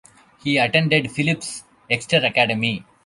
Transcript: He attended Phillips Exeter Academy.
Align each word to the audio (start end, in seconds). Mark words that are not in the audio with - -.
He 0.43 0.57
attended 0.57 1.11
Phillips 1.11 1.63
Exeter 1.87 2.25
Academy. 2.25 2.83